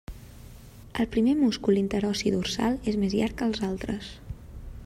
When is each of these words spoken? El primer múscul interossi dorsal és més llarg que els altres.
El 1.03 1.07
primer 1.15 1.35
múscul 1.43 1.79
interossi 1.83 2.33
dorsal 2.39 2.81
és 2.93 3.01
més 3.05 3.17
llarg 3.19 3.41
que 3.43 3.49
els 3.53 3.65
altres. 3.73 4.13